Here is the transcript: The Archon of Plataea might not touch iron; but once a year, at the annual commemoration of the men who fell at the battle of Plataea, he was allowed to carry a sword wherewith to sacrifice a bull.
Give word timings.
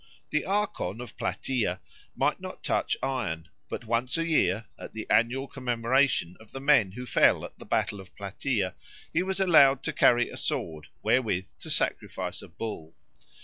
The 0.31 0.45
Archon 0.45 0.99
of 0.99 1.15
Plataea 1.15 1.79
might 2.15 2.41
not 2.41 2.63
touch 2.63 2.97
iron; 3.03 3.49
but 3.69 3.85
once 3.85 4.17
a 4.17 4.25
year, 4.25 4.65
at 4.75 4.93
the 4.95 5.05
annual 5.11 5.47
commemoration 5.47 6.35
of 6.39 6.53
the 6.53 6.59
men 6.59 6.93
who 6.93 7.05
fell 7.05 7.45
at 7.45 7.59
the 7.59 7.67
battle 7.67 7.99
of 7.99 8.15
Plataea, 8.15 8.73
he 9.13 9.21
was 9.21 9.39
allowed 9.39 9.83
to 9.83 9.93
carry 9.93 10.31
a 10.31 10.37
sword 10.37 10.87
wherewith 11.03 11.51
to 11.59 11.69
sacrifice 11.69 12.41
a 12.41 12.47
bull. 12.47 12.95